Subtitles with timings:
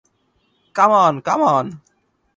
[0.75, 1.65] Come on, come on!